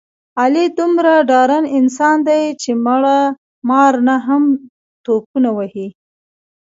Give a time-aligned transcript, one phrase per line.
[0.41, 3.17] علي دومره ډارن انسان دی، چې مړه
[3.69, 4.43] مار نه هم
[5.03, 5.87] ټوپونه وهي.